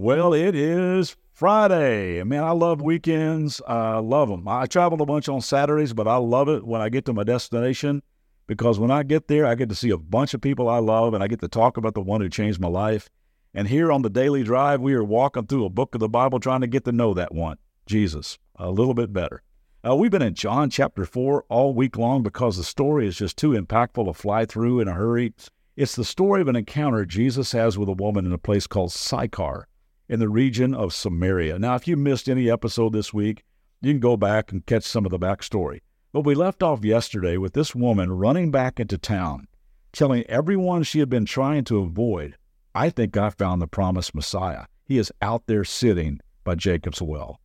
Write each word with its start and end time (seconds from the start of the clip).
Well, 0.00 0.32
it 0.32 0.54
is 0.54 1.16
Friday. 1.32 2.22
Man, 2.22 2.44
I 2.44 2.52
love 2.52 2.80
weekends. 2.80 3.60
I 3.66 3.98
love 3.98 4.28
them. 4.28 4.46
I 4.46 4.66
travel 4.66 5.02
a 5.02 5.04
bunch 5.04 5.28
on 5.28 5.40
Saturdays, 5.40 5.92
but 5.92 6.06
I 6.06 6.14
love 6.18 6.48
it 6.48 6.64
when 6.64 6.80
I 6.80 6.88
get 6.88 7.04
to 7.06 7.12
my 7.12 7.24
destination 7.24 8.04
because 8.46 8.78
when 8.78 8.92
I 8.92 9.02
get 9.02 9.26
there, 9.26 9.44
I 9.44 9.56
get 9.56 9.68
to 9.70 9.74
see 9.74 9.90
a 9.90 9.98
bunch 9.98 10.34
of 10.34 10.40
people 10.40 10.68
I 10.68 10.78
love 10.78 11.14
and 11.14 11.24
I 11.24 11.26
get 11.26 11.40
to 11.40 11.48
talk 11.48 11.76
about 11.76 11.94
the 11.94 12.00
one 12.00 12.20
who 12.20 12.28
changed 12.28 12.60
my 12.60 12.68
life. 12.68 13.10
And 13.52 13.66
here 13.66 13.90
on 13.90 14.02
the 14.02 14.08
daily 14.08 14.44
drive, 14.44 14.80
we 14.80 14.94
are 14.94 15.02
walking 15.02 15.48
through 15.48 15.64
a 15.64 15.68
book 15.68 15.96
of 15.96 16.00
the 16.00 16.08
Bible 16.08 16.38
trying 16.38 16.60
to 16.60 16.68
get 16.68 16.84
to 16.84 16.92
know 16.92 17.12
that 17.14 17.34
one, 17.34 17.56
Jesus, 17.84 18.38
a 18.54 18.70
little 18.70 18.94
bit 18.94 19.12
better. 19.12 19.42
Uh, 19.84 19.96
we've 19.96 20.12
been 20.12 20.22
in 20.22 20.34
John 20.34 20.70
chapter 20.70 21.06
4 21.06 21.46
all 21.48 21.74
week 21.74 21.98
long 21.98 22.22
because 22.22 22.56
the 22.56 22.62
story 22.62 23.08
is 23.08 23.16
just 23.16 23.36
too 23.36 23.50
impactful 23.50 24.06
to 24.06 24.14
fly 24.14 24.44
through 24.44 24.78
in 24.78 24.86
a 24.86 24.94
hurry. 24.94 25.34
It's 25.76 25.96
the 25.96 26.04
story 26.04 26.40
of 26.40 26.46
an 26.46 26.54
encounter 26.54 27.04
Jesus 27.04 27.50
has 27.50 27.76
with 27.76 27.88
a 27.88 27.92
woman 27.94 28.26
in 28.26 28.32
a 28.32 28.38
place 28.38 28.68
called 28.68 28.92
Sychar 28.92 29.66
in 30.08 30.20
the 30.20 30.28
region 30.28 30.74
of 30.74 30.94
Samaria. 30.94 31.58
Now, 31.58 31.74
if 31.74 31.86
you 31.86 31.96
missed 31.96 32.28
any 32.28 32.50
episode 32.50 32.92
this 32.92 33.12
week, 33.12 33.44
you 33.80 33.92
can 33.92 34.00
go 34.00 34.16
back 34.16 34.50
and 34.50 34.64
catch 34.64 34.84
some 34.84 35.04
of 35.04 35.10
the 35.10 35.18
backstory. 35.18 35.80
But 36.12 36.22
we 36.22 36.34
left 36.34 36.62
off 36.62 36.84
yesterday 36.84 37.36
with 37.36 37.52
this 37.52 37.74
woman 37.74 38.10
running 38.10 38.50
back 38.50 38.80
into 38.80 38.96
town, 38.96 39.46
telling 39.92 40.24
everyone 40.24 40.82
she 40.82 41.00
had 41.00 41.10
been 41.10 41.26
trying 41.26 41.64
to 41.64 41.80
avoid, 41.80 42.36
I 42.74 42.90
think 42.90 43.16
I 43.16 43.30
found 43.30 43.60
the 43.60 43.66
promised 43.66 44.14
Messiah. 44.14 44.64
He 44.84 44.98
is 44.98 45.12
out 45.20 45.46
there 45.46 45.64
sitting 45.64 46.20
by 46.44 46.54
Jacob's 46.54 47.02
well. 47.02 47.40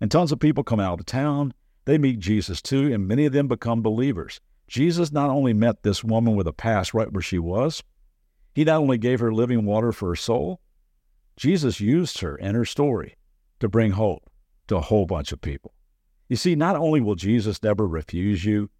And 0.00 0.10
tons 0.10 0.30
of 0.30 0.38
people 0.38 0.62
come 0.62 0.80
out 0.80 1.00
of 1.00 1.06
town. 1.06 1.52
They 1.86 1.98
meet 1.98 2.20
Jesus 2.20 2.62
too, 2.62 2.92
and 2.92 3.08
many 3.08 3.26
of 3.26 3.32
them 3.32 3.48
become 3.48 3.82
believers. 3.82 4.40
Jesus 4.68 5.12
not 5.12 5.30
only 5.30 5.52
met 5.52 5.82
this 5.82 6.04
woman 6.04 6.36
with 6.36 6.46
a 6.46 6.52
past 6.52 6.94
right 6.94 7.12
where 7.12 7.22
she 7.22 7.38
was, 7.38 7.82
he 8.54 8.64
not 8.64 8.80
only 8.80 8.98
gave 8.98 9.20
her 9.20 9.34
living 9.34 9.64
water 9.64 9.92
for 9.92 10.10
her 10.10 10.16
soul, 10.16 10.60
Jesus 11.36 11.80
used 11.80 12.20
her 12.20 12.36
and 12.36 12.56
her 12.56 12.64
story 12.64 13.16
to 13.60 13.68
bring 13.68 13.92
hope 13.92 14.30
to 14.68 14.76
a 14.76 14.80
whole 14.80 15.06
bunch 15.06 15.32
of 15.32 15.40
people. 15.40 15.74
You 16.28 16.36
see, 16.36 16.54
not 16.54 16.76
only 16.76 17.00
will 17.00 17.16
Jesus 17.16 17.62
never 17.62 17.86
refuse 17.86 18.44
you, 18.44 18.70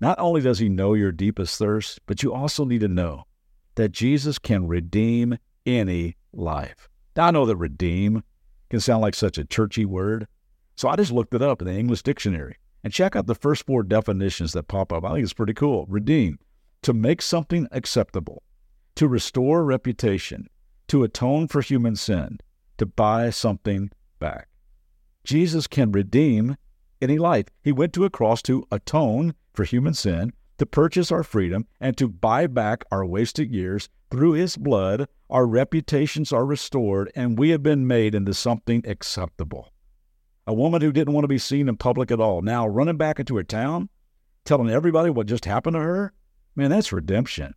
not 0.00 0.18
only 0.18 0.40
does 0.40 0.58
he 0.58 0.68
know 0.68 0.94
your 0.94 1.12
deepest 1.12 1.58
thirst, 1.58 2.00
but 2.06 2.22
you 2.22 2.32
also 2.32 2.64
need 2.64 2.80
to 2.80 2.88
know 2.88 3.24
that 3.76 3.92
Jesus 3.92 4.38
can 4.38 4.66
redeem 4.66 5.38
any 5.64 6.16
life. 6.32 6.88
Now, 7.16 7.26
I 7.26 7.30
know 7.30 7.46
that 7.46 7.56
redeem 7.56 8.22
can 8.70 8.80
sound 8.80 9.02
like 9.02 9.14
such 9.14 9.38
a 9.38 9.44
churchy 9.44 9.84
word, 9.84 10.26
so 10.76 10.88
I 10.88 10.96
just 10.96 11.12
looked 11.12 11.34
it 11.34 11.42
up 11.42 11.60
in 11.60 11.68
the 11.68 11.78
English 11.78 12.02
dictionary 12.02 12.56
and 12.82 12.92
check 12.92 13.14
out 13.14 13.26
the 13.26 13.34
first 13.34 13.64
four 13.66 13.82
definitions 13.82 14.52
that 14.54 14.68
pop 14.68 14.92
up. 14.92 15.04
I 15.04 15.12
think 15.12 15.22
it's 15.22 15.32
pretty 15.32 15.54
cool. 15.54 15.86
Redeem, 15.88 16.38
to 16.82 16.92
make 16.92 17.22
something 17.22 17.68
acceptable, 17.70 18.42
to 18.96 19.06
restore 19.06 19.64
reputation, 19.64 20.48
to 20.92 21.04
atone 21.04 21.48
for 21.48 21.62
human 21.62 21.96
sin, 21.96 22.38
to 22.76 22.84
buy 22.84 23.30
something 23.30 23.90
back. 24.18 24.46
Jesus 25.24 25.66
can 25.66 25.90
redeem 25.90 26.54
any 27.00 27.16
life. 27.16 27.46
He 27.62 27.72
went 27.72 27.94
to 27.94 28.04
a 28.04 28.10
cross 28.10 28.42
to 28.42 28.68
atone 28.70 29.34
for 29.54 29.64
human 29.64 29.94
sin, 29.94 30.34
to 30.58 30.66
purchase 30.66 31.10
our 31.10 31.22
freedom, 31.22 31.66
and 31.80 31.96
to 31.96 32.08
buy 32.08 32.46
back 32.46 32.84
our 32.92 33.06
wasted 33.06 33.50
years. 33.50 33.88
Through 34.10 34.32
his 34.32 34.58
blood, 34.58 35.08
our 35.30 35.46
reputations 35.46 36.30
are 36.30 36.44
restored, 36.44 37.10
and 37.16 37.38
we 37.38 37.48
have 37.48 37.62
been 37.62 37.86
made 37.86 38.14
into 38.14 38.34
something 38.34 38.86
acceptable. 38.86 39.72
A 40.46 40.52
woman 40.52 40.82
who 40.82 40.92
didn't 40.92 41.14
want 41.14 41.24
to 41.24 41.28
be 41.28 41.38
seen 41.38 41.70
in 41.70 41.78
public 41.78 42.10
at 42.10 42.20
all, 42.20 42.42
now 42.42 42.66
running 42.66 42.98
back 42.98 43.18
into 43.18 43.36
her 43.36 43.44
town, 43.44 43.88
telling 44.44 44.68
everybody 44.68 45.08
what 45.08 45.26
just 45.26 45.46
happened 45.46 45.72
to 45.72 45.80
her? 45.80 46.12
Man, 46.54 46.68
that's 46.68 46.92
redemption. 46.92 47.54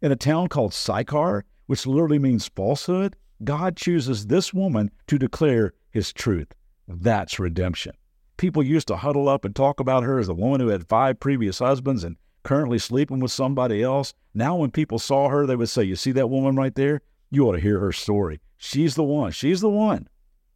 In 0.00 0.10
a 0.10 0.16
town 0.16 0.48
called 0.48 0.74
Sychar, 0.74 1.44
which 1.72 1.86
literally 1.86 2.18
means 2.18 2.48
falsehood, 2.48 3.16
God 3.44 3.78
chooses 3.78 4.26
this 4.26 4.52
woman 4.52 4.90
to 5.06 5.18
declare 5.18 5.72
his 5.88 6.12
truth. 6.12 6.48
That's 6.86 7.38
redemption. 7.38 7.94
People 8.36 8.62
used 8.62 8.88
to 8.88 8.96
huddle 8.96 9.26
up 9.26 9.46
and 9.46 9.56
talk 9.56 9.80
about 9.80 10.02
her 10.02 10.18
as 10.18 10.28
a 10.28 10.34
woman 10.34 10.60
who 10.60 10.68
had 10.68 10.86
five 10.86 11.18
previous 11.18 11.60
husbands 11.60 12.04
and 12.04 12.18
currently 12.42 12.78
sleeping 12.78 13.20
with 13.20 13.32
somebody 13.32 13.82
else. 13.82 14.12
Now, 14.34 14.56
when 14.56 14.70
people 14.70 14.98
saw 14.98 15.30
her, 15.30 15.46
they 15.46 15.56
would 15.56 15.70
say, 15.70 15.82
You 15.82 15.96
see 15.96 16.12
that 16.12 16.28
woman 16.28 16.56
right 16.56 16.74
there? 16.74 17.00
You 17.30 17.48
ought 17.48 17.52
to 17.52 17.60
hear 17.60 17.78
her 17.78 17.90
story. 17.90 18.42
She's 18.58 18.94
the 18.94 19.02
one. 19.02 19.32
She's 19.32 19.62
the 19.62 19.70
one 19.70 20.10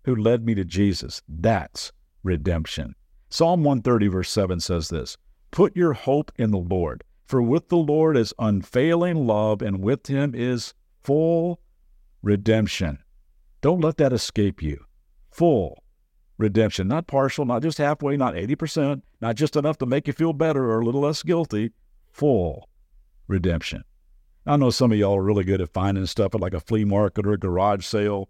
who 0.05 0.15
led 0.15 0.44
me 0.44 0.55
to 0.56 0.66
Jesus. 0.66 1.22
That's 1.26 1.93
redemption. 2.25 2.94
Psalm 3.31 3.65
130, 3.65 4.09
verse 4.09 4.28
7 4.28 4.60
says 4.60 4.91
this 4.91 5.16
Put 5.50 5.75
your 5.75 5.94
hope 5.94 6.31
in 6.37 6.50
the 6.50 6.59
Lord, 6.59 7.05
for 7.25 7.41
with 7.41 7.71
the 7.71 7.78
Lord 7.78 8.19
is 8.19 8.34
unfailing 8.38 9.26
love, 9.26 9.62
and 9.62 9.81
with 9.81 10.09
him 10.09 10.34
is 10.34 10.75
full 11.06 11.61
redemption. 12.21 12.99
Don't 13.61 13.81
let 13.81 13.97
that 13.99 14.12
escape 14.12 14.61
you. 14.61 14.84
Full 15.31 15.84
redemption, 16.37 16.89
not 16.89 17.06
partial, 17.06 17.44
not 17.44 17.62
just 17.62 17.78
halfway, 17.78 18.17
not 18.17 18.34
80%, 18.34 19.03
not 19.21 19.37
just 19.37 19.55
enough 19.55 19.78
to 19.78 19.87
make 19.87 20.09
you 20.09 20.12
feel 20.12 20.33
better 20.33 20.65
or 20.65 20.81
a 20.81 20.84
little 20.84 21.03
less 21.03 21.22
guilty. 21.22 21.71
Full 22.11 22.69
redemption. 23.28 23.84
I 24.47 24.56
know 24.56 24.71
some 24.71 24.91
of 24.91 24.99
y'all 24.99 25.17
are 25.17 25.22
really 25.22 25.44
good 25.44 25.61
at 25.61 25.72
finding 25.72 26.06
stuff 26.06 26.34
at 26.34 26.41
like 26.41 26.55
a 26.55 26.61
flea 26.61 26.84
market 26.84 27.25
or 27.25 27.34
a 27.34 27.38
garage 27.38 27.84
sale, 27.84 28.28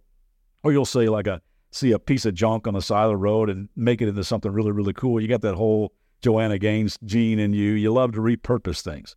or 0.63 0.71
you'll 0.71 0.85
say 0.85 1.09
like 1.09 1.27
a 1.27 1.41
see 1.71 1.93
a 1.93 1.99
piece 1.99 2.27
of 2.27 2.35
junk 2.35 2.67
on 2.67 2.75
the 2.75 2.83
side 2.83 3.05
of 3.05 3.11
the 3.11 3.17
road 3.17 3.49
and 3.49 3.71
make 3.75 4.03
it 4.03 4.09
into 4.09 4.25
something 4.25 4.53
really, 4.53 4.73
really 4.73 4.93
cool. 4.93 5.19
You 5.21 5.29
got 5.29 5.43
that 5.43 5.55
whole 5.55 5.95
Joanna 6.21 6.59
Gaines 6.59 6.99
gene 7.05 7.39
in 7.39 7.55
you. 7.55 7.73
You 7.73 7.91
love 7.93 8.13
to 8.13 8.21
repurpose 8.21 8.83
things. 8.83 9.17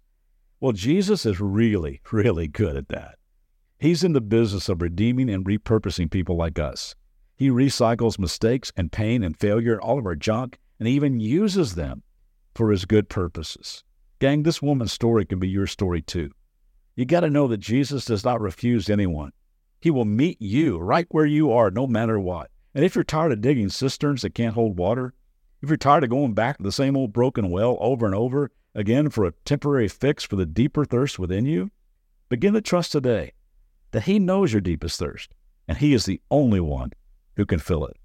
Well, 0.62 0.72
Jesus 0.72 1.26
is 1.26 1.42
really, 1.42 2.02
really 2.12 2.48
good 2.48 2.78
at 2.78 2.88
that. 2.90 3.19
He's 3.80 4.04
in 4.04 4.12
the 4.12 4.20
business 4.20 4.68
of 4.68 4.82
redeeming 4.82 5.30
and 5.30 5.46
repurposing 5.46 6.12
people 6.12 6.36
like 6.36 6.60
us. 6.60 6.96
He 7.38 7.50
recycles 7.50 8.20
mistakes 8.20 8.74
and 8.76 8.92
pain 8.92 9.24
and 9.24 9.40
failure, 9.40 9.80
all 9.80 9.98
of 9.98 10.06
our 10.06 10.18
junk, 10.18 10.60
and 10.80 10.88
even 10.90 11.22
uses 11.22 11.76
them 11.76 12.04
for 12.54 12.72
his 12.72 12.84
good 12.84 13.08
purposes. 13.08 13.86
Gang, 14.20 14.44
this 14.44 14.62
woman's 14.62 14.92
story 14.92 15.24
can 15.24 15.40
be 15.40 15.48
your 15.48 15.66
story 15.66 16.02
too. 16.02 16.30
You 16.98 17.06
got 17.06 17.22
to 17.22 17.30
know 17.30 17.48
that 17.48 17.62
Jesus 17.62 18.04
does 18.04 18.26
not 18.26 18.42
refuse 18.42 18.90
anyone. 18.90 19.32
He 19.80 19.90
will 19.90 20.04
meet 20.04 20.42
you 20.42 20.78
right 20.78 21.08
where 21.12 21.26
you 21.26 21.54
are, 21.54 21.72
no 21.72 21.88
matter 21.88 22.20
what. 22.20 22.52
And 22.76 22.84
if 22.84 22.96
you're 22.96 23.06
tired 23.06 23.32
of 23.32 23.40
digging 23.40 23.70
cisterns 23.70 24.24
that 24.24 24.36
can't 24.36 24.56
hold 24.56 24.78
water, 24.78 25.14
if 25.62 25.70
you're 25.70 25.78
tired 25.78 26.04
of 26.04 26.10
going 26.10 26.34
back 26.34 26.58
to 26.58 26.64
the 26.64 26.74
same 26.74 26.98
old 26.98 27.14
broken 27.14 27.50
well 27.50 27.78
over 27.80 28.06
and 28.06 28.14
over 28.14 28.52
again 28.76 29.10
for 29.10 29.24
a 29.24 29.32
temporary 29.46 29.88
fix 29.88 30.26
for 30.26 30.36
the 30.36 30.46
deeper 30.46 30.84
thirst 30.84 31.18
within 31.18 31.46
you, 31.46 31.72
begin 32.28 32.54
to 32.56 32.62
trust 32.62 32.92
today 32.92 33.32
that 33.92 34.04
He 34.04 34.20
knows 34.20 34.52
your 34.54 34.62
deepest 34.62 35.00
thirst, 35.00 35.34
and 35.68 35.78
He 35.78 35.94
is 35.94 36.06
the 36.06 36.22
only 36.32 36.60
one 36.60 36.92
who 37.36 37.46
can 37.46 37.60
fill 37.60 37.86
it. 37.86 37.98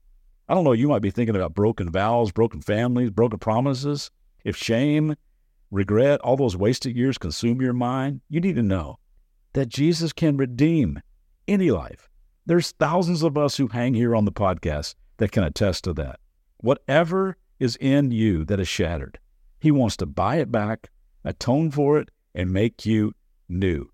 I 0.49 0.55
don't 0.55 0.65
know, 0.65 0.73
you 0.73 0.89
might 0.89 1.03
be 1.03 1.11
thinking 1.11 1.37
about 1.37 1.55
broken 1.55 1.91
vows, 1.91 2.31
broken 2.31 2.61
families, 2.61 3.11
broken 3.11 3.39
promises. 3.39 4.11
If 4.45 4.57
shame, 4.57 5.17
regret, 5.71 6.21
all 6.21 6.37
those 6.37 6.57
wasted 6.57 6.95
years 6.95 7.17
consume 7.17 7.63
your 7.63 7.73
mind, 7.73 8.21
you 8.29 8.41
need 8.41 8.57
to 8.57 8.63
know 8.63 8.99
that 9.55 9.69
Jesus 9.69 10.13
can 10.13 10.37
redeem 10.37 11.01
any 11.49 11.71
life. 11.71 12.09
There's 12.47 12.73
thousands 12.73 13.23
of 13.23 13.39
us 13.39 13.57
who 13.57 13.69
hang 13.69 13.95
here 13.95 14.15
on 14.15 14.27
the 14.27 14.33
podcast 14.33 14.97
that 15.17 15.33
can 15.33 15.45
attest 15.45 15.85
to 15.85 15.95
that. 15.95 16.21
Whatever 16.59 17.37
is 17.59 17.77
in 17.77 18.11
you 18.11 18.45
that 18.45 18.61
is 18.61 18.69
shattered, 18.69 19.19
He 19.61 19.71
wants 19.71 19.97
to 19.99 20.07
buy 20.07 20.37
it 20.37 20.53
back, 20.53 20.91
atone 21.25 21.71
for 21.71 21.99
it, 21.99 22.11
and 22.35 22.51
make 22.51 22.85
you 22.85 23.15
new. 23.49 23.94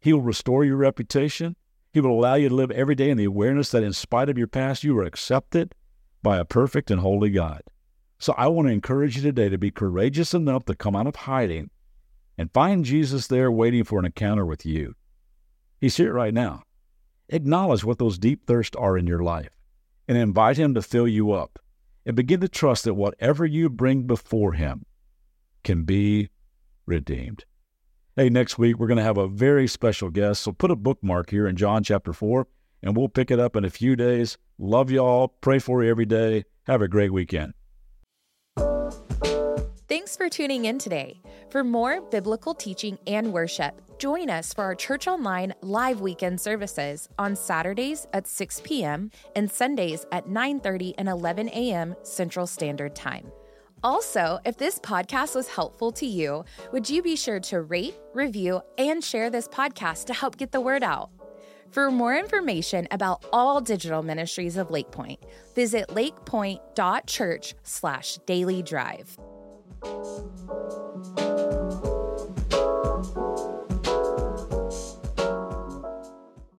He 0.00 0.12
will 0.12 0.22
restore 0.22 0.64
your 0.64 0.76
reputation. 0.76 1.56
He 1.92 2.00
will 2.00 2.12
allow 2.12 2.34
you 2.34 2.48
to 2.48 2.54
live 2.54 2.70
every 2.70 2.94
day 2.94 3.10
in 3.10 3.18
the 3.18 3.24
awareness 3.24 3.70
that 3.70 3.82
in 3.82 3.92
spite 3.92 4.28
of 4.28 4.38
your 4.38 4.46
past, 4.46 4.84
you 4.84 4.96
are 4.98 5.04
accepted 5.04 5.74
by 6.22 6.38
a 6.38 6.44
perfect 6.44 6.90
and 6.90 7.00
holy 7.00 7.30
God. 7.30 7.62
So 8.18 8.34
I 8.36 8.48
want 8.48 8.68
to 8.68 8.72
encourage 8.72 9.16
you 9.16 9.22
today 9.22 9.48
to 9.48 9.58
be 9.58 9.70
courageous 9.70 10.34
enough 10.34 10.64
to 10.66 10.74
come 10.74 10.96
out 10.96 11.06
of 11.06 11.16
hiding 11.16 11.70
and 12.36 12.52
find 12.52 12.84
Jesus 12.84 13.26
there 13.26 13.50
waiting 13.50 13.84
for 13.84 13.98
an 13.98 14.04
encounter 14.04 14.44
with 14.44 14.66
you. 14.66 14.94
He's 15.80 15.96
here 15.96 16.12
right 16.12 16.34
now. 16.34 16.62
Acknowledge 17.28 17.84
what 17.84 17.98
those 17.98 18.18
deep 18.18 18.46
thirsts 18.46 18.76
are 18.76 18.98
in 18.98 19.06
your 19.06 19.22
life 19.22 19.50
and 20.08 20.16
invite 20.16 20.56
Him 20.56 20.74
to 20.74 20.82
fill 20.82 21.06
you 21.06 21.32
up 21.32 21.58
and 22.06 22.16
begin 22.16 22.40
to 22.40 22.48
trust 22.48 22.84
that 22.84 22.94
whatever 22.94 23.44
you 23.44 23.68
bring 23.68 24.04
before 24.04 24.54
Him 24.54 24.86
can 25.62 25.84
be 25.84 26.30
redeemed. 26.86 27.44
Hey, 28.18 28.30
next 28.30 28.58
week 28.58 28.80
we're 28.80 28.88
going 28.88 28.98
to 28.98 29.04
have 29.04 29.16
a 29.16 29.28
very 29.28 29.68
special 29.68 30.10
guest. 30.10 30.42
So 30.42 30.50
put 30.50 30.72
a 30.72 30.74
bookmark 30.74 31.30
here 31.30 31.46
in 31.46 31.54
John 31.54 31.84
chapter 31.84 32.12
4 32.12 32.48
and 32.82 32.96
we'll 32.96 33.08
pick 33.08 33.30
it 33.30 33.38
up 33.38 33.54
in 33.54 33.64
a 33.64 33.70
few 33.70 33.94
days. 33.94 34.38
Love 34.58 34.90
y'all. 34.90 35.28
Pray 35.40 35.60
for 35.60 35.84
you 35.84 35.90
every 35.90 36.04
day. 36.04 36.42
Have 36.66 36.82
a 36.82 36.88
great 36.88 37.12
weekend. 37.12 37.54
Thanks 39.86 40.16
for 40.16 40.28
tuning 40.28 40.64
in 40.64 40.80
today. 40.80 41.20
For 41.50 41.62
more 41.62 42.00
biblical 42.00 42.54
teaching 42.54 42.98
and 43.06 43.32
worship, 43.32 43.80
join 44.00 44.30
us 44.30 44.52
for 44.52 44.64
our 44.64 44.74
Church 44.74 45.06
Online 45.06 45.54
live 45.62 46.00
weekend 46.00 46.40
services 46.40 47.08
on 47.20 47.36
Saturdays 47.36 48.08
at 48.12 48.26
6 48.26 48.62
p.m. 48.64 49.12
and 49.36 49.48
Sundays 49.48 50.06
at 50.10 50.26
9:30 50.26 50.94
and 50.98 51.08
11 51.08 51.50
a.m. 51.50 51.94
Central 52.02 52.48
Standard 52.48 52.96
Time. 52.96 53.30
Also, 53.84 54.40
if 54.44 54.56
this 54.56 54.78
podcast 54.80 55.34
was 55.34 55.48
helpful 55.48 55.92
to 55.92 56.06
you, 56.06 56.44
would 56.72 56.88
you 56.90 57.02
be 57.02 57.14
sure 57.14 57.38
to 57.40 57.62
rate, 57.62 57.94
review, 58.12 58.60
and 58.76 59.02
share 59.02 59.30
this 59.30 59.46
podcast 59.46 60.06
to 60.06 60.14
help 60.14 60.36
get 60.36 60.50
the 60.50 60.60
word 60.60 60.82
out? 60.82 61.10
For 61.70 61.90
more 61.90 62.16
information 62.16 62.88
about 62.90 63.24
all 63.32 63.60
digital 63.60 64.02
ministries 64.02 64.56
of 64.56 64.70
Lakepointe, 64.70 65.20
visit 65.54 65.88
lakepointe.church 65.88 67.54
slash 67.62 68.18
daily 68.26 68.62
drive. 68.62 69.16